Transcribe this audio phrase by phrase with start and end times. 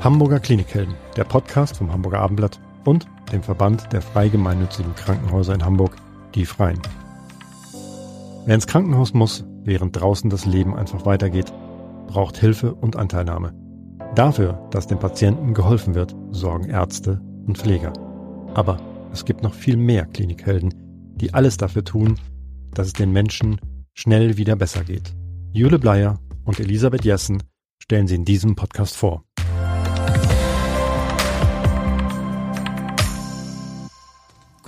[0.00, 5.64] Hamburger Klinikhelden, der Podcast vom Hamburger Abendblatt und dem Verband der frei gemeinnützigen Krankenhäuser in
[5.64, 5.96] Hamburg,
[6.36, 6.80] die Freien.
[8.46, 11.52] Wer ins Krankenhaus muss, während draußen das Leben einfach weitergeht,
[12.06, 13.52] braucht Hilfe und Anteilnahme.
[14.14, 17.92] Dafür, dass dem Patienten geholfen wird, sorgen Ärzte und Pfleger.
[18.54, 18.80] Aber
[19.12, 20.74] es gibt noch viel mehr Klinikhelden,
[21.16, 22.14] die alles dafür tun,
[22.72, 23.60] dass es den Menschen
[23.94, 25.12] schnell wieder besser geht.
[25.52, 27.42] Jule Bleier und Elisabeth Jessen
[27.82, 29.24] stellen sie in diesem Podcast vor.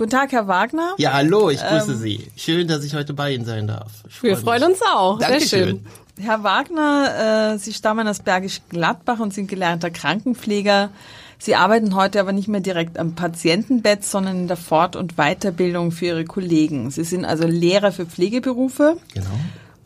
[0.01, 0.95] Guten Tag, Herr Wagner.
[0.97, 2.27] Ja, hallo, ich grüße ähm, Sie.
[2.35, 3.91] Schön, dass ich heute bei Ihnen sein darf.
[4.09, 5.19] Freu wir freuen uns auch.
[5.19, 5.47] Dankeschön.
[5.47, 5.85] Sehr schön.
[6.19, 10.89] Herr Wagner, äh, Sie stammen aus Bergisch Gladbach und sind gelernter Krankenpfleger.
[11.37, 15.91] Sie arbeiten heute aber nicht mehr direkt am Patientenbett, sondern in der Fort- und Weiterbildung
[15.91, 16.89] für Ihre Kollegen.
[16.89, 18.97] Sie sind also Lehrer für Pflegeberufe.
[19.13, 19.29] Genau.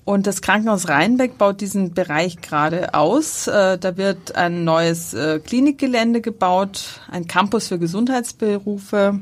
[0.06, 3.48] Und das Krankenhaus Rheinbeck baut diesen Bereich gerade aus.
[3.48, 9.20] Äh, da wird ein neues äh, Klinikgelände gebaut, ein Campus für Gesundheitsberufe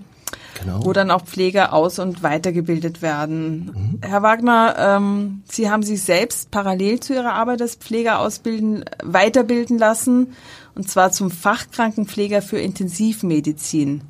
[0.59, 0.86] genau.
[0.86, 3.72] wo dann auch Pfleger aus- und weitergebildet werden.
[3.73, 4.00] Mhm.
[4.08, 9.78] Herr Wagner, ähm, Sie haben sich selbst parallel zu Ihrer Arbeit als Pfleger ausbilden, weiterbilden
[9.78, 10.34] lassen,
[10.76, 14.02] und zwar zum Fachkrankenpfleger für Intensivmedizin.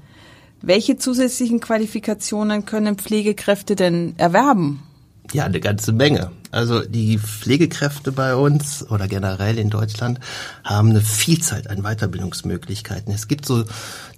[0.62, 4.82] Welche zusätzlichen Qualifikationen können Pflegekräfte denn erwerben?
[5.34, 6.32] Ja, eine ganze Menge.
[6.54, 10.20] Also die Pflegekräfte bei uns oder generell in Deutschland
[10.64, 13.12] haben eine Vielzahl an Weiterbildungsmöglichkeiten.
[13.12, 13.64] Es gibt so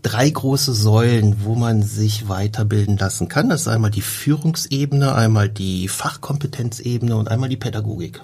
[0.02, 3.50] drei große Säulen, wo man sich weiterbilden lassen kann.
[3.50, 8.22] Das ist einmal die Führungsebene, einmal die Fachkompetenzebene und einmal die Pädagogik.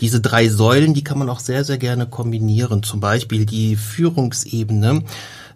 [0.00, 2.82] Diese drei Säulen, die kann man auch sehr, sehr gerne kombinieren.
[2.82, 5.04] Zum Beispiel die Führungsebene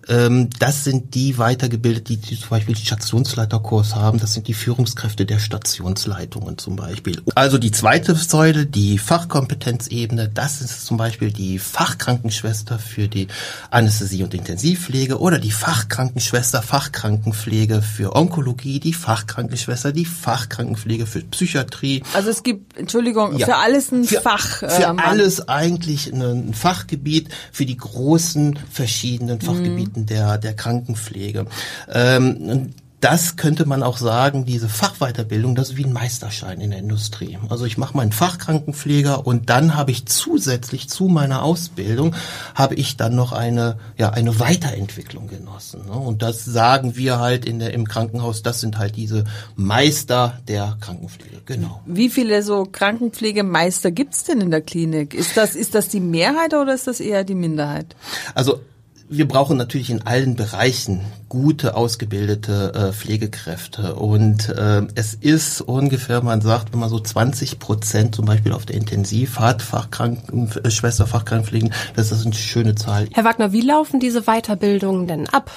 [0.08, 4.20] das sind die weitergebildet, die, die zum Beispiel Stationsleiterkurs haben.
[4.20, 7.20] Das sind die Führungskräfte der Stationsleitungen zum Beispiel.
[7.34, 13.26] Also die zweite Säule, die Fachkompetenzebene, das ist zum Beispiel die Fachkrankenschwester für die
[13.70, 22.04] Anästhesie und Intensivpflege oder die Fachkrankenschwester, Fachkrankenpflege für Onkologie, die Fachkrankenschwester, die Fachkrankenpflege für Psychiatrie.
[22.14, 24.62] Also es gibt, Entschuldigung, ja, für alles ein für, Fach.
[24.62, 29.90] Äh, für alles eigentlich ein Fachgebiet, für die großen verschiedenen Fachgebiete.
[29.90, 31.46] Mhm Gebieten der, der Krankenpflege.
[31.92, 36.78] Ähm, das könnte man auch sagen, diese Fachweiterbildung, das ist wie ein Meisterschein in der
[36.78, 37.38] Industrie.
[37.50, 42.14] Also ich mache meinen Fachkrankenpfleger und dann habe ich zusätzlich zu meiner Ausbildung,
[42.54, 45.82] habe ich dann noch eine, ja, eine Weiterentwicklung genossen.
[45.86, 45.92] Ne?
[45.92, 49.24] Und das sagen wir halt in der, im Krankenhaus, das sind halt diese
[49.56, 51.42] Meister der Krankenpflege.
[51.44, 51.82] Genau.
[51.84, 55.12] Wie viele so Krankenpflegemeister gibt's denn in der Klinik?
[55.12, 57.94] Ist das, ist das die Mehrheit oder ist das eher die Minderheit?
[58.34, 58.60] Also
[59.08, 63.94] wir brauchen natürlich in allen Bereichen gute, ausgebildete äh, Pflegekräfte.
[63.94, 68.66] Und äh, es ist ungefähr, man sagt, wenn man so 20 Prozent zum Beispiel auf
[68.66, 73.08] der Intensiv hat, Fachkrankenschwester, äh, Fachkrankenpflegen, das ist eine schöne Zahl.
[73.12, 75.50] Herr Wagner, wie laufen diese Weiterbildungen denn ab?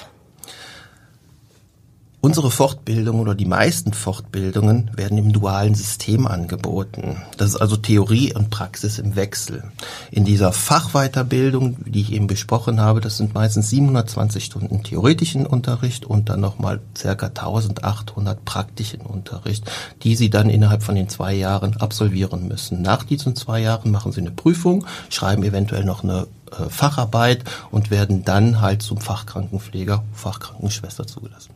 [2.22, 7.16] Unsere Fortbildung oder die meisten Fortbildungen werden im dualen System angeboten.
[7.38, 9.64] Das ist also Theorie und Praxis im Wechsel.
[10.10, 16.04] In dieser Fachweiterbildung, die ich eben besprochen habe, das sind meistens 720 Stunden theoretischen Unterricht
[16.04, 19.70] und dann nochmal circa 1800 praktischen Unterricht,
[20.02, 22.82] die Sie dann innerhalb von den zwei Jahren absolvieren müssen.
[22.82, 27.90] Nach diesen zwei Jahren machen Sie eine Prüfung, schreiben eventuell noch eine äh, Facharbeit und
[27.90, 31.54] werden dann halt zum Fachkrankenpfleger, Fachkrankenschwester zugelassen.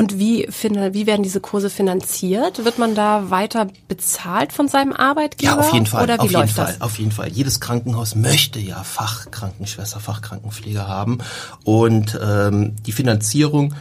[0.00, 2.64] Und wie, wie werden diese Kurse finanziert?
[2.64, 5.52] Wird man da weiter bezahlt von seinem Arbeitgeber?
[5.52, 6.04] Ja, auf jeden Fall.
[6.04, 6.80] Oder wie auf läuft jeden Fall, das?
[6.80, 7.28] auf jeden Fall.
[7.28, 11.18] Jedes Krankenhaus möchte ja Fachkrankenschwester, Fachkrankenpfleger haben.
[11.64, 13.74] Und ähm, die Finanzierung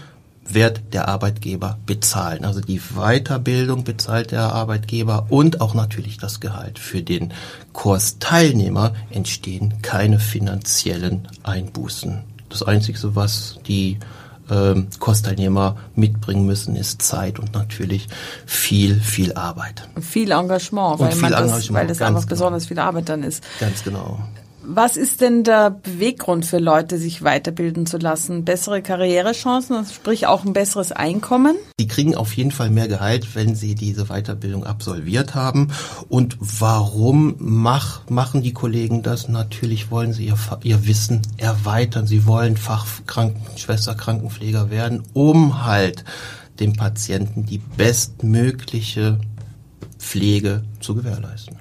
[0.46, 2.44] wird der Arbeitgeber bezahlen.
[2.44, 6.80] Also die Weiterbildung bezahlt der Arbeitgeber und auch natürlich das Gehalt.
[6.80, 7.31] Für den
[7.72, 12.24] Kursteilnehmer entstehen keine finanziellen Einbußen.
[12.50, 14.00] Das Einzige, was die
[14.52, 18.08] ähm, Kursteilnehmer mitbringen müssen, ist Zeit und natürlich
[18.46, 19.88] viel, viel Arbeit.
[20.00, 22.30] Viel Engagement, weil, viel man Engagement, das, weil das einfach genau.
[22.30, 23.44] besonders viel Arbeit dann ist.
[23.60, 24.19] Ganz genau.
[24.71, 28.45] Was ist denn der Beweggrund für Leute, sich weiterbilden zu lassen?
[28.45, 31.56] Bessere Karrierechancen, sprich auch ein besseres Einkommen?
[31.80, 35.69] Die kriegen auf jeden Fall mehr Gehalt, wenn sie diese Weiterbildung absolviert haben.
[36.07, 39.27] Und warum mach, machen die Kollegen das?
[39.27, 42.06] Natürlich wollen sie ihr, ihr Wissen erweitern.
[42.06, 46.06] Sie wollen Fachkrankenschwester, Krankenpfleger werden, um halt
[46.60, 49.18] dem Patienten die bestmögliche
[49.98, 51.57] Pflege zu gewährleisten.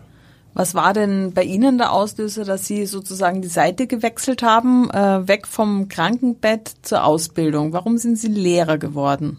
[0.54, 5.28] Was war denn bei Ihnen der Auslöser, dass Sie sozusagen die Seite gewechselt haben, äh,
[5.28, 7.72] weg vom Krankenbett zur Ausbildung?
[7.72, 9.38] Warum sind Sie Lehrer geworden?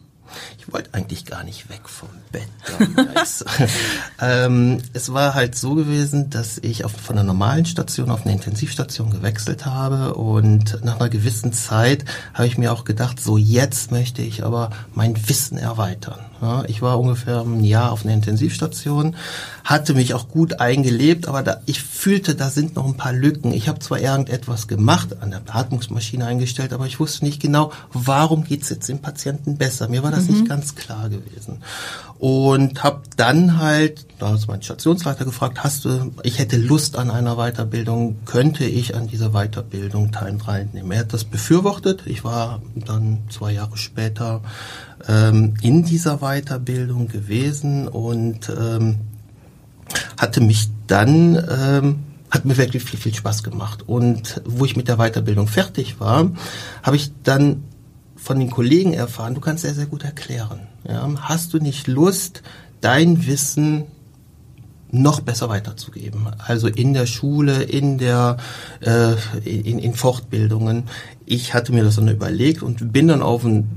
[0.57, 2.47] Ich wollte eigentlich gar nicht weg vom Bett
[2.95, 3.45] damals.
[4.21, 8.33] ähm, es war halt so gewesen, dass ich auf, von einer normalen Station auf eine
[8.33, 13.91] Intensivstation gewechselt habe und nach einer gewissen Zeit habe ich mir auch gedacht, so jetzt
[13.91, 16.19] möchte ich aber mein Wissen erweitern.
[16.41, 19.17] Ja, ich war ungefähr ein Jahr auf einer Intensivstation,
[19.65, 23.51] hatte mich auch gut eingelebt, aber da, ich fühlte, da sind noch ein paar Lücken.
[23.51, 28.45] Ich habe zwar irgendetwas gemacht, an der Beatmungsmaschine eingestellt, aber ich wusste nicht genau, warum
[28.45, 29.89] geht's jetzt dem Patienten besser.
[29.89, 30.35] Mir war das mhm.
[30.35, 31.61] nicht ganz klar gewesen.
[32.19, 37.09] Und habe dann halt, da ist mein Stationsleiter gefragt, hast du, ich hätte Lust an
[37.09, 40.91] einer Weiterbildung, könnte ich an dieser Weiterbildung teilnehmen?
[40.91, 42.03] Er hat das befürwortet.
[42.07, 44.41] Ich war dann zwei Jahre später
[45.07, 48.97] ähm, in dieser Weiterbildung gewesen und ähm,
[50.17, 51.99] hatte mich dann, ähm,
[52.29, 53.87] hat mir wirklich viel, viel Spaß gemacht.
[53.87, 56.29] Und wo ich mit der Weiterbildung fertig war,
[56.83, 57.63] habe ich dann
[58.17, 60.68] von den Kollegen erfahren, du kannst sehr, sehr gut erklären.
[60.87, 61.09] Ja?
[61.21, 62.43] Hast du nicht Lust,
[62.81, 63.85] dein Wissen
[64.91, 66.27] noch besser weiterzugeben.
[66.39, 68.37] Also in der Schule, in der
[68.81, 70.83] äh, in, in Fortbildungen.
[71.25, 73.69] Ich hatte mir das dann überlegt und bin dann auf, ein,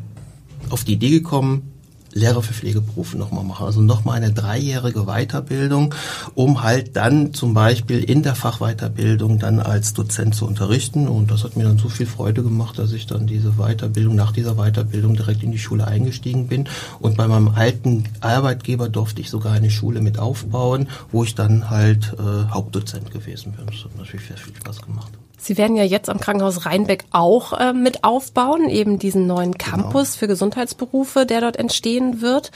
[0.71, 1.72] auf die Idee gekommen,
[2.15, 3.67] Lehrer für Pflegeberufe nochmal machen.
[3.67, 5.95] Also nochmal eine dreijährige Weiterbildung,
[6.35, 11.09] um halt dann zum Beispiel in der Fachweiterbildung dann als Dozent zu unterrichten.
[11.09, 14.33] Und das hat mir dann so viel Freude gemacht, dass ich dann diese Weiterbildung, nach
[14.33, 16.69] dieser Weiterbildung direkt in die Schule eingestiegen bin.
[17.01, 21.71] Und bei meinem alten Arbeitgeber durfte ich sogar eine Schule mit aufbauen, wo ich dann
[21.71, 23.67] halt äh, Hauptdozent gewesen bin.
[23.67, 25.13] Das hat natürlich sehr viel Spaß gemacht.
[25.39, 29.71] Sie werden ja jetzt am Krankenhaus Rheinbeck auch äh, mit aufbauen, eben diesen neuen genau.
[29.71, 30.19] Campus genau.
[30.19, 32.53] für Gesundheitsberufe, der dort entstehen wird.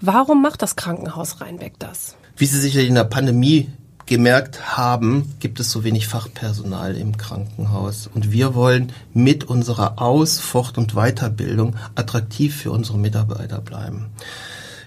[0.00, 2.16] Warum macht das Krankenhaus Rheinbeck das?
[2.36, 3.68] Wie Sie sicher in der Pandemie
[4.10, 8.08] gemerkt haben, gibt es so wenig Fachpersonal im Krankenhaus.
[8.12, 14.06] Und wir wollen mit unserer Aus-, Fort- und Weiterbildung attraktiv für unsere Mitarbeiter bleiben.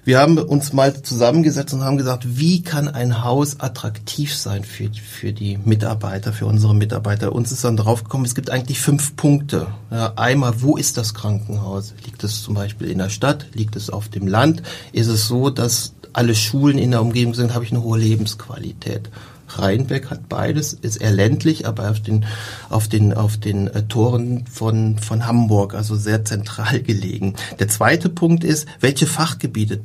[0.05, 4.89] Wir haben uns mal zusammengesetzt und haben gesagt, wie kann ein Haus attraktiv sein für,
[4.93, 7.31] für die Mitarbeiter, für unsere Mitarbeiter.
[7.31, 9.67] Uns ist dann drauf gekommen, es gibt eigentlich fünf Punkte.
[9.91, 11.93] Ja, einmal, wo ist das Krankenhaus?
[12.03, 13.45] Liegt es zum Beispiel in der Stadt?
[13.53, 14.61] Liegt es auf dem Land?
[14.91, 17.53] Ist es so, dass alle Schulen in der Umgebung sind?
[17.53, 19.09] Habe ich eine hohe Lebensqualität?
[19.59, 22.25] Rheinbeck hat beides, ist eher ländlich, aber auf den,
[22.69, 27.35] auf den, auf den äh, Toren von, von Hamburg, also sehr zentral gelegen.
[27.59, 29.79] Der zweite Punkt ist, welche Fachgebiete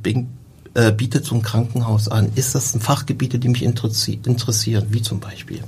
[0.74, 2.32] äh, bietet so ein Krankenhaus an?
[2.34, 5.62] Ist das ein Fachgebiete, die mich interessi interessieren, wie zum Beispiel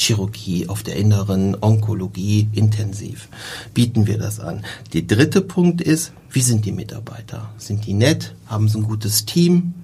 [0.00, 3.28] Chirurgie auf der inneren Onkologie intensiv
[3.74, 4.64] bieten wir das an.
[4.94, 7.50] Der dritte Punkt ist, wie sind die Mitarbeiter?
[7.58, 8.34] Sind die nett?
[8.46, 9.74] Haben sie ein gutes Team?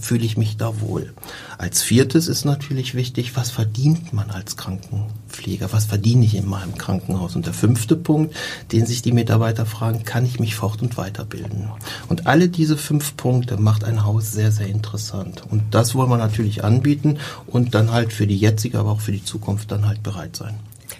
[0.00, 1.14] Fühle ich mich da wohl.
[1.58, 5.72] Als viertes ist natürlich wichtig, was verdient man als Krankenpfleger?
[5.72, 7.36] Was verdiene ich in meinem Krankenhaus?
[7.36, 8.34] Und der fünfte Punkt,
[8.72, 11.68] den sich die Mitarbeiter fragen, kann ich mich fort- und weiterbilden?
[12.08, 15.42] Und alle diese fünf Punkte macht ein Haus sehr, sehr interessant.
[15.50, 19.12] Und das wollen wir natürlich anbieten und dann halt für die jetzige, aber auch für
[19.12, 20.54] die Zukunft dann halt bereit sein.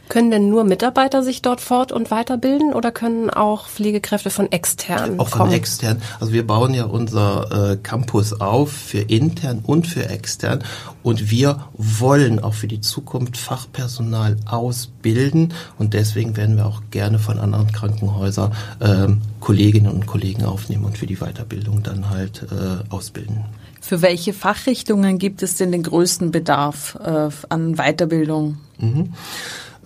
[0.08, 5.18] Können denn nur Mitarbeiter sich dort fort- und weiterbilden oder können auch Pflegekräfte von extern
[5.18, 5.52] Auch von kommen?
[5.52, 6.00] extern.
[6.20, 10.62] Also wir bauen ja unser äh, Campus auf für intern und für extern
[11.02, 17.18] und wir wollen auch für die Zukunft Fachpersonal ausbilden und deswegen werden wir auch gerne
[17.18, 22.92] von anderen Krankenhäusern ähm, Kolleginnen und Kollegen aufnehmen und für die Weiterbildung dann halt äh,
[22.92, 23.44] ausbilden.
[23.80, 28.58] Für welche Fachrichtungen gibt es denn den größten Bedarf äh, an Weiterbildung?
[28.78, 29.12] Mhm.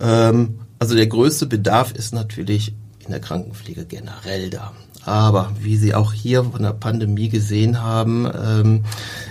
[0.01, 2.73] Ähm, also der größte Bedarf ist natürlich
[3.05, 4.71] in der Krankenpflege generell da.
[5.03, 8.83] Aber wie Sie auch hier von der Pandemie gesehen haben, ähm,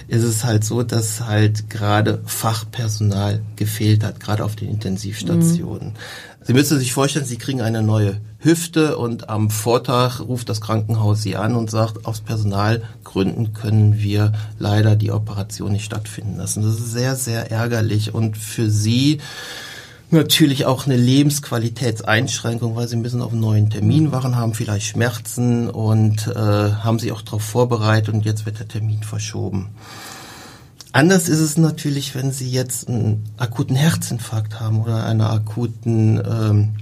[0.08, 5.90] ist es halt so, dass halt gerade Fachpersonal gefehlt hat, gerade auf den Intensivstationen.
[5.90, 5.94] Mhm.
[6.42, 11.22] Sie müssen sich vorstellen, Sie kriegen eine neue Hüfte und am Vortag ruft das Krankenhaus
[11.22, 16.62] Sie an und sagt, aus Personalgründen können wir leider die Operation nicht stattfinden lassen.
[16.62, 19.20] Das ist sehr, sehr ärgerlich und für Sie
[20.12, 25.68] natürlich auch eine Lebensqualitätseinschränkung, weil sie müssen auf einen neuen Termin wachen, haben vielleicht Schmerzen
[25.68, 29.68] und äh, haben sich auch darauf vorbereitet und jetzt wird der Termin verschoben.
[30.92, 36.74] Anders ist es natürlich, wenn Sie jetzt einen akuten Herzinfarkt haben oder einen akuten ähm,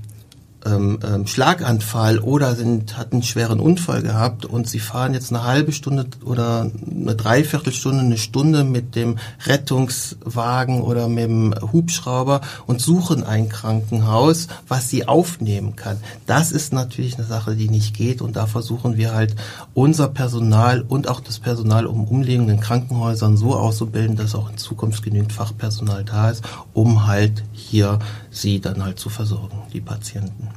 [0.67, 5.45] ähm, ähm, Schlaganfall oder sind, hatten einen schweren Unfall gehabt und sie fahren jetzt eine
[5.45, 12.81] halbe Stunde oder eine Dreiviertelstunde, eine Stunde mit dem Rettungswagen oder mit dem Hubschrauber und
[12.81, 15.99] suchen ein Krankenhaus, was sie aufnehmen kann.
[16.27, 19.37] Das ist natürlich eine Sache, die nicht geht und da versuchen wir halt
[19.75, 25.03] unser Personal und auch das Personal um umliegenden Krankenhäusern so auszubilden, dass auch in Zukunft
[25.03, 27.99] genügend Fachpersonal da ist, um halt hier
[28.31, 30.49] sie dann halt zu versorgen, die Patienten.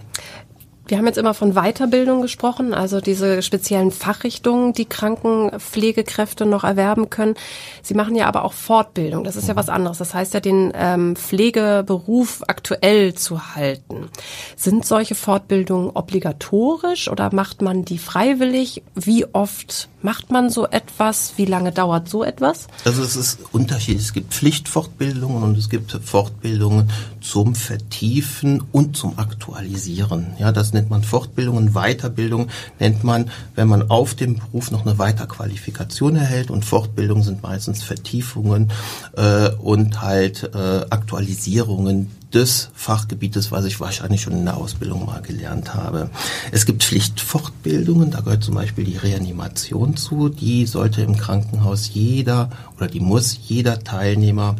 [0.91, 7.09] Wir haben jetzt immer von Weiterbildung gesprochen, also diese speziellen Fachrichtungen, die Krankenpflegekräfte noch erwerben
[7.09, 7.35] können.
[7.81, 9.23] Sie machen ja aber auch Fortbildung.
[9.23, 9.99] Das ist ja was anderes.
[9.99, 14.09] Das heißt ja, den ähm, Pflegeberuf aktuell zu halten.
[14.57, 18.83] Sind solche Fortbildungen obligatorisch oder macht man die freiwillig?
[18.93, 21.33] Wie oft macht man so etwas?
[21.37, 22.67] Wie lange dauert so etwas?
[22.85, 24.05] Also es ist unterschiedlich.
[24.05, 26.89] Es gibt Pflichtfortbildungen und es gibt Fortbildungen
[27.21, 30.33] zum Vertiefen und zum Aktualisieren.
[30.39, 32.47] Ja, das nennt man Fortbildungen, Weiterbildung
[32.79, 37.83] nennt man, wenn man auf dem Beruf noch eine Weiterqualifikation erhält und Fortbildungen sind meistens
[37.83, 38.71] Vertiefungen
[39.15, 45.21] äh, und halt äh, Aktualisierungen des Fachgebietes, was ich wahrscheinlich schon in der Ausbildung mal
[45.21, 46.09] gelernt habe.
[46.51, 52.49] Es gibt Pflichtfortbildungen, da gehört zum Beispiel die Reanimation zu, die sollte im Krankenhaus jeder
[52.77, 54.55] oder die muss jeder Teilnehmer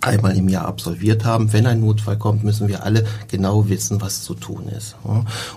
[0.00, 1.52] einmal im Jahr absolviert haben.
[1.52, 4.96] Wenn ein Notfall kommt, müssen wir alle genau wissen, was zu tun ist.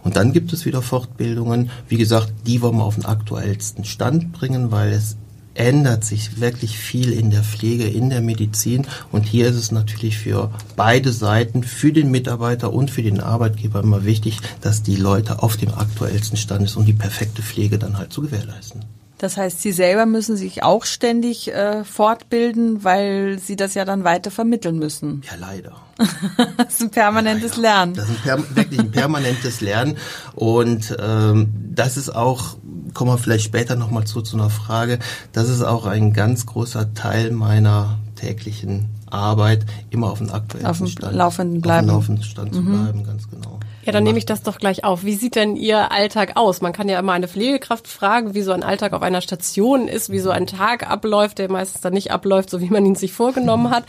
[0.03, 1.69] Und dann gibt es wieder Fortbildungen.
[1.87, 5.15] Wie gesagt, die wollen wir auf den aktuellsten Stand bringen, weil es
[5.53, 8.87] ändert sich wirklich viel in der Pflege, in der Medizin.
[9.11, 13.81] Und hier ist es natürlich für beide Seiten, für den Mitarbeiter und für den Arbeitgeber
[13.81, 17.97] immer wichtig, dass die Leute auf dem aktuellsten Stand ist, um die perfekte Pflege dann
[17.97, 18.85] halt zu gewährleisten.
[19.21, 24.03] Das heißt, Sie selber müssen sich auch ständig äh, fortbilden, weil Sie das ja dann
[24.03, 25.21] weiter vermitteln müssen.
[25.29, 25.73] Ja, leider.
[26.57, 27.61] das ist ein permanentes leider.
[27.61, 27.93] Lernen.
[27.93, 29.97] Das ist ein wirklich ein permanentes Lernen.
[30.33, 32.57] Und ähm, das ist auch,
[32.95, 34.97] kommen wir vielleicht später nochmal zu, zu einer Frage,
[35.33, 40.79] das ist auch ein ganz großer Teil meiner täglichen Arbeit, immer auf dem aktuellen auf
[40.79, 41.15] dem Stand.
[41.15, 41.91] Laufenden bleiben.
[41.91, 42.55] Auf dem laufenden Stand mhm.
[42.55, 43.59] zu bleiben, ganz genau.
[43.83, 45.03] Ja, dann nehme ich das doch gleich auf.
[45.03, 46.61] Wie sieht denn Ihr Alltag aus?
[46.61, 50.11] Man kann ja immer eine Pflegekraft fragen, wie so ein Alltag auf einer Station ist,
[50.11, 53.13] wie so ein Tag abläuft, der meistens dann nicht abläuft, so wie man ihn sich
[53.13, 53.85] vorgenommen hat.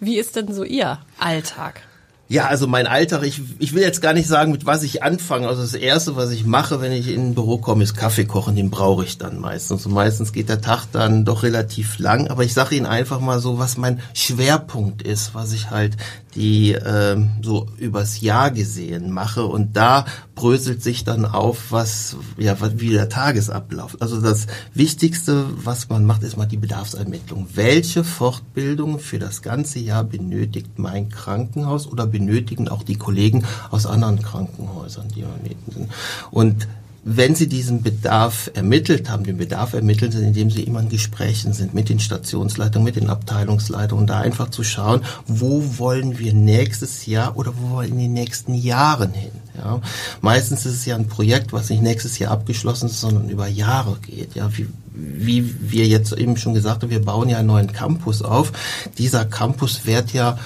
[0.00, 1.82] Wie ist denn so Ihr Alltag?
[2.28, 5.46] Ja, also mein Alltag, ich, ich will jetzt gar nicht sagen, mit was ich anfange.
[5.46, 8.56] Also das Erste, was ich mache, wenn ich in ein Büro komme, ist Kaffee kochen.
[8.56, 9.86] Den brauche ich dann meistens.
[9.86, 12.26] Und meistens geht der Tag dann doch relativ lang.
[12.26, 15.96] Aber ich sage Ihnen einfach mal so, was mein Schwerpunkt ist, was ich halt
[16.34, 19.46] die ähm, so übers Jahr gesehen mache.
[19.46, 20.04] Und da
[20.34, 23.96] bröselt sich dann auf, was ja wie der Tagesablauf.
[24.00, 27.48] Also das Wichtigste, was man macht, ist mal die Bedarfsermittlung.
[27.54, 33.86] Welche Fortbildung für das ganze Jahr benötigt mein Krankenhaus oder benötigen auch die Kollegen aus
[33.86, 35.90] anderen Krankenhäusern, die wir sind?
[36.30, 36.66] Und
[37.08, 41.52] wenn Sie diesen Bedarf ermittelt haben, den Bedarf ermitteln Sie, indem Sie immer in Gesprächen
[41.52, 47.06] sind mit den Stationsleitungen, mit den Abteilungsleitungen, da einfach zu schauen, wo wollen wir nächstes
[47.06, 49.30] Jahr oder wo wollen wir in den nächsten Jahren hin.
[49.56, 49.80] Ja?
[50.20, 53.98] Meistens ist es ja ein Projekt, was nicht nächstes Jahr abgeschlossen ist, sondern über Jahre
[54.04, 54.34] geht.
[54.34, 54.50] Ja?
[54.56, 58.50] Wie, wie wir jetzt eben schon gesagt haben, wir bauen ja einen neuen Campus auf.
[58.98, 60.38] Dieser Campus wird ja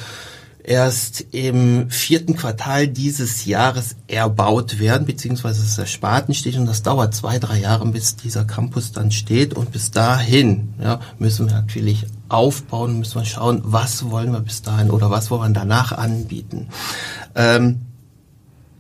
[0.70, 7.12] erst im vierten Quartal dieses Jahres erbaut werden, beziehungsweise es der Spatenstich und das dauert
[7.12, 12.06] zwei, drei Jahre, bis dieser Campus dann steht und bis dahin ja, müssen wir natürlich
[12.28, 16.68] aufbauen, müssen wir schauen, was wollen wir bis dahin oder was wollen wir danach anbieten.
[17.34, 17.80] Ähm,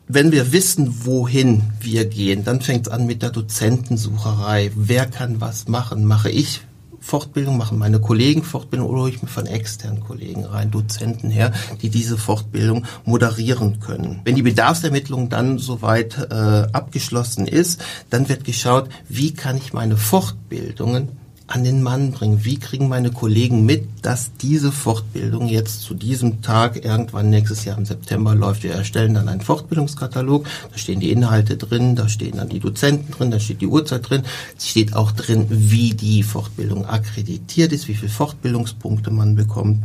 [0.06, 4.70] wenn wir wissen, wohin wir gehen, dann fängt es an mit der Dozentensucherei.
[4.76, 6.04] Wer kann was machen?
[6.04, 6.60] Mache ich
[7.00, 11.52] Fortbildung, machen meine Kollegen Fortbildung oder hole ich mir von externen Kollegen rein, Dozenten her,
[11.82, 14.20] die diese Fortbildung moderieren können.
[14.24, 16.34] Wenn die Bedarfsermittlung dann soweit äh,
[16.72, 21.19] abgeschlossen ist, dann wird geschaut, wie kann ich meine Fortbildungen
[21.50, 22.44] an den Mann bringen?
[22.44, 27.76] Wie kriegen meine Kollegen mit, dass diese Fortbildung jetzt zu diesem Tag irgendwann nächstes Jahr
[27.76, 28.62] im September läuft?
[28.62, 33.12] Wir erstellen dann einen Fortbildungskatalog, da stehen die Inhalte drin, da stehen dann die Dozenten
[33.12, 34.22] drin, da steht die Uhrzeit drin,
[34.56, 39.82] es steht auch drin, wie die Fortbildung akkreditiert ist, wie viele Fortbildungspunkte man bekommt.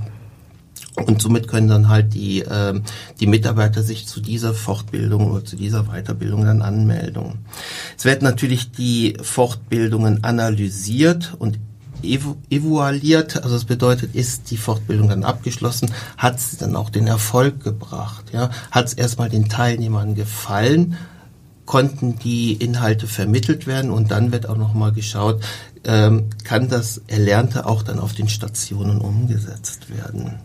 [0.96, 2.80] Und somit können dann halt die, äh,
[3.20, 7.46] die Mitarbeiter sich zu dieser Fortbildung oder zu dieser Weiterbildung dann anmelden.
[7.98, 11.60] Es werden natürlich die Fortbildungen analysiert und
[12.02, 13.36] ev evaluiert.
[13.44, 18.26] Also das bedeutet, ist die Fortbildung dann abgeschlossen, hat sie dann auch den Erfolg gebracht?
[18.32, 18.50] Ja?
[18.72, 20.98] Hat es erstmal den Teilnehmern gefallen?
[21.66, 25.42] Konnten die Inhalte vermittelt werden und dann wird auch nochmal geschaut,
[25.84, 30.36] ähm, kann das Erlernte auch dann auf den Stationen umgesetzt werden.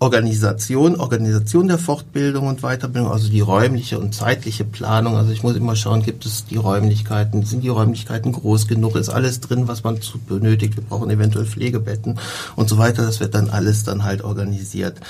[0.00, 5.16] Organisation, Organisation der Fortbildung und Weiterbildung, also die räumliche und zeitliche Planung.
[5.16, 9.08] Also ich muss immer schauen, gibt es die Räumlichkeiten, sind die Räumlichkeiten groß genug, ist
[9.08, 10.76] alles drin, was man zu benötigt.
[10.76, 12.20] Wir brauchen eventuell Pflegebetten
[12.54, 13.02] und so weiter.
[13.02, 15.00] Das wird dann alles dann halt organisiert.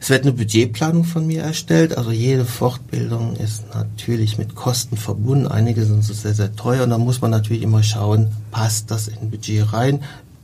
[0.00, 1.98] Es wird eine Budgetplanung von mir erstellt.
[1.98, 5.48] Also jede Fortbildung ist natürlich mit Kosten verbunden.
[5.48, 9.08] Einige sind so sehr, sehr teuer und da muss man natürlich immer schauen, passt das
[9.08, 9.98] in Budget rein?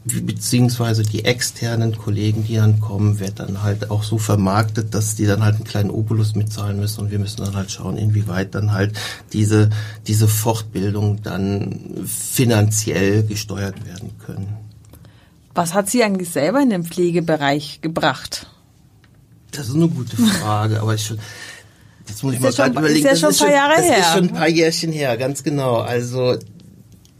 [0.04, 5.24] Beziehungsweise die externen Kollegen, die dann kommen, wird dann halt auch so vermarktet, dass die
[5.24, 8.72] dann halt einen kleinen Obolus mitzahlen müssen und wir müssen dann halt schauen, inwieweit dann
[8.72, 8.98] halt
[9.32, 9.70] diese,
[10.06, 14.56] diese Fortbildung dann finanziell gesteuert werden können.
[15.54, 18.48] Was hat Sie eigentlich selber in den Pflegebereich gebracht?
[19.52, 21.18] Das ist eine gute Frage, aber ich schon,
[22.06, 23.06] das muss ich ist mal gerade überlegen.
[23.06, 23.96] Ist ja schon ein paar Jahre das her.
[23.98, 25.76] Das ist schon ein paar Jährchen her, ganz genau.
[25.76, 26.36] Also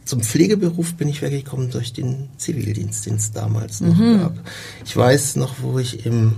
[0.05, 4.19] zum Pflegeberuf bin ich wirklich gekommen durch den Zivildienst, den es damals noch mhm.
[4.19, 4.39] gab.
[4.85, 6.35] Ich weiß noch, wo ich im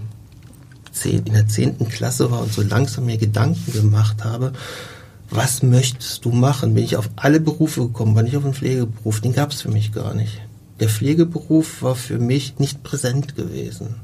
[0.94, 4.54] zehn, in der zehnten Klasse war und so langsam mir Gedanken gemacht habe,
[5.30, 6.74] was möchtest du machen?
[6.74, 9.70] Bin ich auf alle Berufe gekommen, war nicht auf den Pflegeberuf, den gab es für
[9.70, 10.42] mich gar nicht.
[10.80, 13.96] Der Pflegeberuf war für mich nicht präsent gewesen.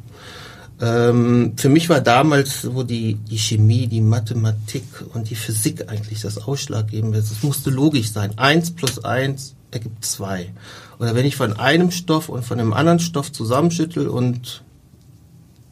[0.84, 6.22] Ähm, für mich war damals so die, die Chemie, die Mathematik und die Physik eigentlich
[6.22, 7.20] das Ausschlaggebende.
[7.20, 8.38] Es musste logisch sein.
[8.38, 10.52] Eins plus eins ergibt zwei.
[11.00, 14.62] Oder wenn ich von einem Stoff und von einem anderen Stoff zusammenschüttel und,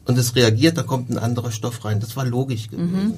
[0.05, 1.99] und es reagiert, dann kommt ein anderer Stoff rein.
[1.99, 3.07] Das war logisch gewesen.
[3.07, 3.13] Mhm.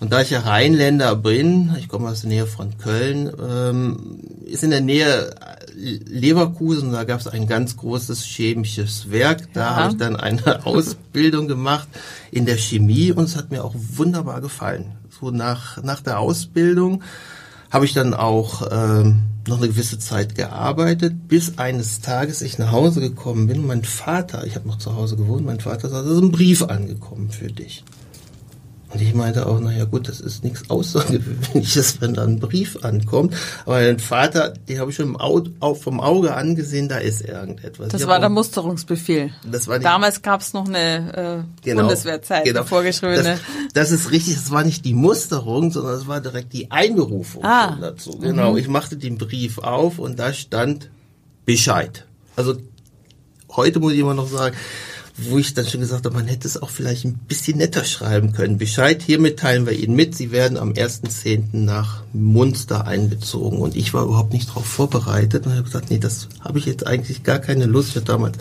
[0.00, 4.62] Und da ich ja Rheinländer bin, ich komme aus der Nähe von Köln, ähm, ist
[4.62, 5.34] in der Nähe
[5.78, 9.52] Leverkusen, da gab es ein ganz großes chemisches Werk.
[9.52, 9.76] Da ja.
[9.76, 11.88] habe ich dann eine Ausbildung gemacht
[12.30, 14.96] in der Chemie und es hat mir auch wunderbar gefallen.
[15.20, 17.02] So nach, nach der Ausbildung
[17.70, 22.72] habe ich dann auch ähm, noch eine gewisse Zeit gearbeitet, bis eines Tages ich nach
[22.72, 23.66] Hause gekommen bin.
[23.66, 26.62] Mein Vater, ich habe noch zu Hause gewohnt, mein Vater sagte, es ist ein Brief
[26.62, 27.84] angekommen für dich.
[28.90, 33.34] Und ich meinte auch, naja gut, das ist nichts Außergewöhnliches, wenn da ein Brief ankommt.
[33.66, 37.88] Aber mein Vater, den habe ich schon Auge, vom Auge angesehen, da ist irgendetwas.
[37.88, 39.30] Das ich war der Musterungsbefehl.
[39.50, 42.64] Das war nicht, Damals gab es noch eine äh, genau, Bundeswehrzeit, genau.
[42.64, 43.38] vorgeschriebene.
[43.74, 47.44] Das, das, ist richtig, das war nicht die Musterung, sondern es war direkt die Einberufung
[47.44, 47.76] ah.
[47.78, 48.18] dazu.
[48.18, 48.58] Genau, mhm.
[48.58, 50.90] ich machte den Brief auf und da stand
[51.44, 52.06] Bescheid.
[52.36, 52.56] Also
[53.54, 54.56] heute muss ich immer noch sagen,
[55.18, 58.32] wo ich dann schon gesagt habe, man hätte es auch vielleicht ein bisschen netter schreiben
[58.32, 58.56] können.
[58.56, 61.56] Bescheid, hiermit teilen wir Ihnen mit, Sie werden am 1.10.
[61.56, 63.58] nach Munster einbezogen.
[63.58, 66.86] Und ich war überhaupt nicht darauf vorbereitet und habe gesagt, nee, das habe ich jetzt
[66.86, 67.90] eigentlich gar keine Lust.
[67.90, 68.38] Ich hatte damals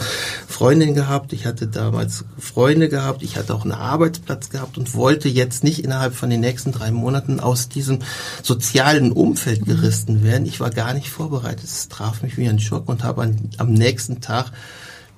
[0.47, 5.29] Freundin gehabt, ich hatte damals Freunde gehabt, ich hatte auch einen Arbeitsplatz gehabt und wollte
[5.29, 7.99] jetzt nicht innerhalb von den nächsten drei Monaten aus diesem
[8.43, 10.45] sozialen Umfeld gerissen werden.
[10.45, 11.63] Ich war gar nicht vorbereitet.
[11.63, 14.51] Es traf mich wie ein Schock und habe am nächsten Tag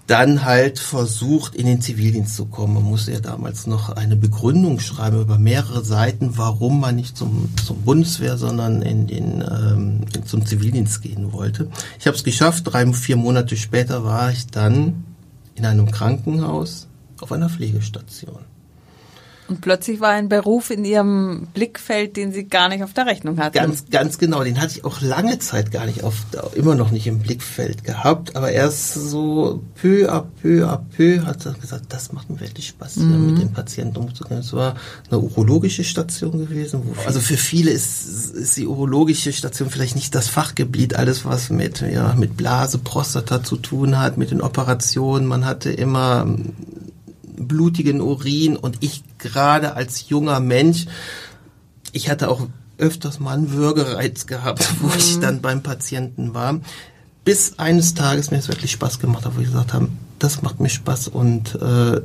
[0.09, 2.73] dann halt versucht, in den Zivildienst zu kommen.
[2.73, 7.49] Man musste ja damals noch eine Begründung schreiben über mehrere Seiten, warum man nicht zum,
[7.63, 11.69] zum Bundeswehr, sondern in den, ähm, zum Zivildienst gehen wollte.
[11.99, 12.63] Ich habe es geschafft.
[12.65, 15.03] Drei, vier Monate später war ich dann
[15.53, 16.87] in einem Krankenhaus
[17.21, 18.48] auf einer Pflegestation.
[19.49, 23.39] Und plötzlich war ein Beruf in ihrem Blickfeld, den sie gar nicht auf der Rechnung
[23.39, 23.57] hatten.
[23.57, 24.43] Ganz, ganz genau.
[24.43, 26.13] Den hatte ich auch lange Zeit gar nicht auf,
[26.53, 28.35] immer noch nicht im Blickfeld gehabt.
[28.35, 32.67] Aber erst so peu à peu à peu hat er gesagt, das macht mir wirklich
[32.67, 33.25] Spaß, mhm.
[33.25, 34.39] mit den Patienten umzugehen.
[34.39, 34.75] Es war
[35.09, 36.83] eine urologische Station gewesen.
[37.07, 40.95] also für viele ist, ist die urologische Station vielleicht nicht das Fachgebiet.
[40.95, 45.25] Alles, was mit, ja, mit Blase, Prostata zu tun hat, mit den Operationen.
[45.25, 46.27] Man hatte immer
[47.35, 50.85] blutigen Urin und ich gerade als junger Mensch,
[51.91, 54.93] ich hatte auch öfters mal einen Würgereiz gehabt, wo mhm.
[54.97, 56.59] ich dann beim Patienten war.
[57.25, 60.59] Bis eines Tages mir es wirklich Spaß gemacht hat, wo ich gesagt habe, das macht
[60.59, 62.01] mir Spaß und äh,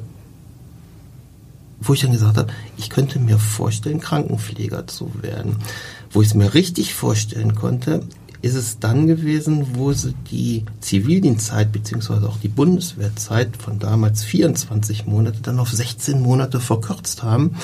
[1.80, 5.58] wo ich dann gesagt habe, ich könnte mir vorstellen, Krankenpfleger zu werden.
[6.10, 8.02] Wo ich es mir richtig vorstellen konnte,
[8.44, 15.06] ist es dann gewesen, wo sie die Zivildienstzeit beziehungsweise auch die Bundeswehrzeit von damals 24
[15.06, 17.56] Monate dann auf 16 Monate verkürzt haben.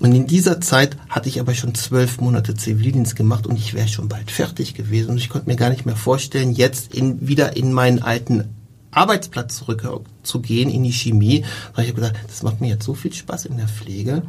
[0.00, 3.86] Und in dieser Zeit hatte ich aber schon zwölf Monate Zivildienst gemacht und ich wäre
[3.86, 5.10] schon bald fertig gewesen.
[5.10, 8.44] Und ich konnte mir gar nicht mehr vorstellen, jetzt in, wieder in meinen alten
[8.90, 11.44] Arbeitsplatz zurückzugehen, in die Chemie.
[11.74, 14.22] Habe ich gesagt, das macht mir jetzt so viel Spaß in der Pflege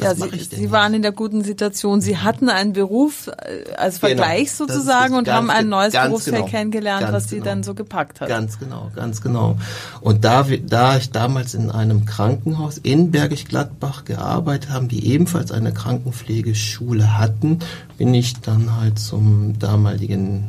[0.00, 2.00] ja, Sie, Sie waren in der guten Situation.
[2.00, 4.08] Sie hatten einen Beruf äh, als genau.
[4.08, 7.74] Vergleich genau, sozusagen und haben ein neues Berufsfeld genau, kennengelernt, was Sie genau, dann so
[7.74, 8.28] gepackt hat.
[8.28, 9.56] Ganz genau, ganz genau.
[10.00, 15.50] Und da, da ich damals in einem Krankenhaus in Bergisch Gladbach gearbeitet habe, die ebenfalls
[15.50, 17.58] eine Krankenpflegeschule hatten,
[17.96, 20.44] bin ich dann halt zum damaligen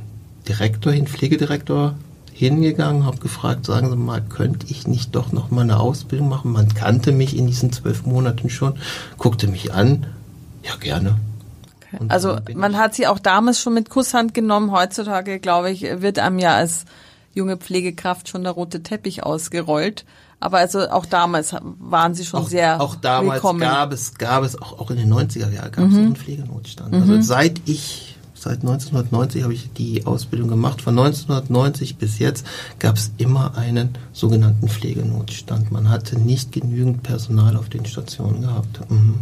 [0.48, 1.96] Direktor hin, Pflegedirektor
[2.40, 6.54] hingegangen, habe gefragt, sagen Sie mal, könnte ich nicht doch noch mal eine Ausbildung machen?
[6.54, 8.76] Man kannte mich in diesen zwölf Monaten schon,
[9.18, 10.08] guckte mich an,
[10.64, 11.18] ja gerne.
[11.92, 12.06] Okay.
[12.08, 14.72] Also man hat sie auch damals schon mit Kusshand genommen.
[14.72, 16.86] Heutzutage, glaube ich, wird einem ja als
[17.34, 20.06] junge Pflegekraft schon der rote Teppich ausgerollt.
[20.40, 23.60] Aber also auch damals waren sie schon auch, sehr Auch damals willkommen.
[23.60, 25.98] gab es, gab es auch, auch in den 90er Jahren gab es mhm.
[25.98, 26.94] einen Pflegenotstand.
[26.94, 27.12] Also mhm.
[27.18, 28.09] Also seit ich
[28.40, 30.82] Seit 1990 habe ich die Ausbildung gemacht.
[30.82, 32.46] Von 1990 bis jetzt
[32.80, 35.74] gab es immer einen sogenannten Pflegenotstand.
[35.74, 38.80] Man hatte nicht genügend Personal auf den Stationen gehabt.
[38.90, 39.16] Mhm.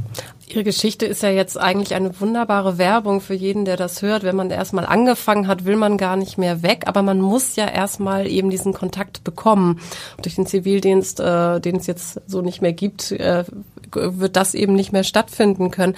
[0.49, 4.23] Ihre Geschichte ist ja jetzt eigentlich eine wunderbare Werbung für jeden, der das hört.
[4.23, 7.67] Wenn man erstmal angefangen hat, will man gar nicht mehr weg, aber man muss ja
[7.67, 9.79] erstmal eben diesen Kontakt bekommen.
[10.21, 13.45] Durch den Zivildienst, äh, den es jetzt so nicht mehr gibt, äh,
[13.91, 15.95] wird das eben nicht mehr stattfinden können.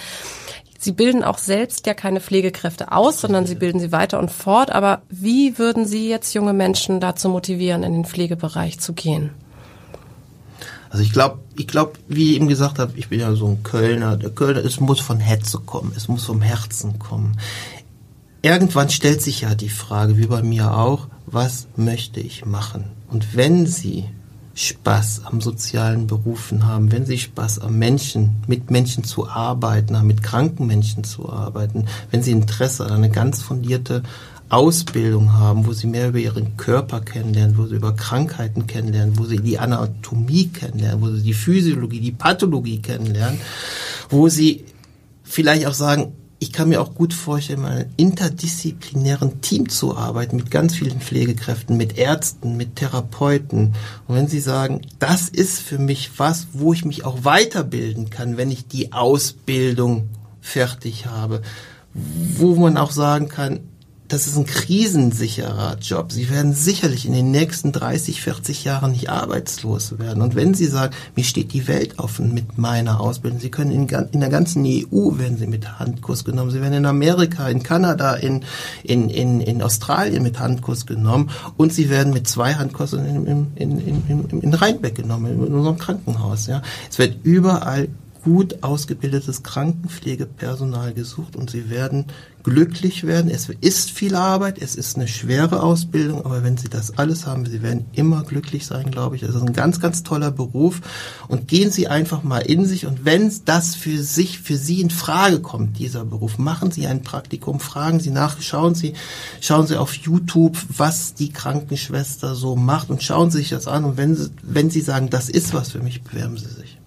[0.81, 4.71] Sie bilden auch selbst ja keine Pflegekräfte aus, sondern Sie bilden sie weiter und fort.
[4.71, 9.31] Aber wie würden Sie jetzt junge Menschen dazu motivieren, in den Pflegebereich zu gehen?
[10.89, 13.61] Also ich glaube, ich glaube, wie ich eben gesagt habe, ich bin ja so ein
[13.61, 14.15] Kölner.
[14.15, 17.37] Der Kölner, es muss von Hetze kommen, es muss vom Herzen kommen.
[18.41, 22.85] Irgendwann stellt sich ja die Frage, wie bei mir auch, was möchte ich machen?
[23.09, 24.05] Und wenn Sie
[24.59, 30.21] Spaß am sozialen Berufen haben, wenn sie Spaß am Menschen, mit Menschen zu arbeiten, mit
[30.21, 34.03] kranken Menschen zu arbeiten, wenn sie Interesse an eine ganz fundierte
[34.49, 39.23] Ausbildung haben, wo sie mehr über ihren Körper kennenlernen, wo sie über Krankheiten kennenlernen, wo
[39.23, 43.39] sie die Anatomie kennenlernen, wo sie die Physiologie, die Pathologie kennenlernen,
[44.09, 44.65] wo sie
[45.23, 50.37] vielleicht auch sagen, ich kann mir auch gut vorstellen, mal einem interdisziplinären Team zu arbeiten,
[50.37, 53.75] mit ganz vielen Pflegekräften, mit Ärzten, mit Therapeuten.
[54.07, 58.37] Und wenn Sie sagen, das ist für mich was, wo ich mich auch weiterbilden kann,
[58.37, 61.41] wenn ich die Ausbildung fertig habe,
[61.93, 63.59] wo man auch sagen kann,
[64.09, 66.11] das ist ein krisensicherer Job.
[66.11, 70.23] Sie werden sicherlich in den nächsten 30, 40 Jahren nicht arbeitslos werden.
[70.23, 73.87] Und wenn Sie sagen, mir steht die Welt offen mit meiner Ausbildung, Sie können in,
[73.87, 76.49] in der ganzen EU werden Sie mit Handkuss genommen.
[76.49, 78.43] Sie werden in Amerika, in Kanada, in,
[78.83, 83.79] in, in, in Australien mit Handkuss genommen und Sie werden mit zwei Handkussen in, in,
[83.79, 86.47] in, in, in Rheinbeck genommen, in unserem Krankenhaus.
[86.47, 86.63] Ja.
[86.89, 87.89] Es wird überall
[88.23, 92.05] gut ausgebildetes Krankenpflegepersonal gesucht und sie werden
[92.43, 93.29] glücklich werden.
[93.29, 97.45] Es ist viel Arbeit, es ist eine schwere Ausbildung, aber wenn sie das alles haben,
[97.45, 99.21] sie werden immer glücklich sein, glaube ich.
[99.21, 100.81] Das ist ein ganz, ganz toller Beruf
[101.27, 104.89] und gehen Sie einfach mal in sich und wenn das für sich, für Sie in
[104.89, 108.93] Frage kommt, dieser Beruf, machen Sie ein Praktikum, fragen Sie nach, schauen Sie,
[109.41, 113.83] schauen Sie auf YouTube, was die Krankenschwester so macht und schauen Sie sich das an
[113.85, 116.78] und wenn Sie, wenn Sie sagen, das ist was für mich, bewerben Sie sich.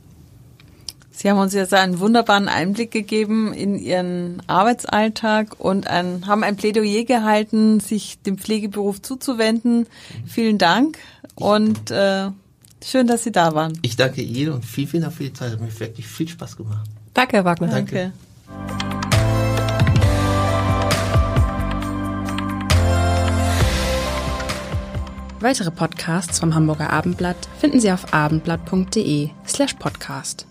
[1.23, 6.57] Sie haben uns jetzt einen wunderbaren Einblick gegeben in Ihren Arbeitsalltag und ein, haben ein
[6.57, 9.87] Plädoyer gehalten, sich dem Pflegeberuf zuzuwenden.
[10.27, 10.99] Vielen Dank
[11.37, 12.27] und äh,
[12.85, 13.79] schön, dass Sie da waren.
[13.83, 15.53] Ich danke Ihnen und vielen, vielen Dank für die Zeit.
[15.53, 16.91] Hat mir wirklich viel Spaß gemacht.
[17.15, 17.69] Danke, Herr Wagner.
[17.69, 18.13] Danke.
[25.39, 30.49] Weitere Podcasts vom Hamburger Abendblatt finden Sie auf abendblatt.de slash podcast.